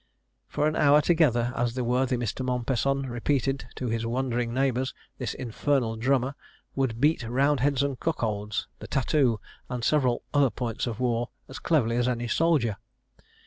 [0.47, 2.43] For an hour together, as the worthy Mr.
[2.43, 6.33] Mompesson repeated to his wondering neighbours, this infernal drummer
[6.73, 11.59] "would beat 'Roundheads and Cuckolds,' the 'Tat too,' and several other points of war, as
[11.59, 12.77] cleverly as any soldier."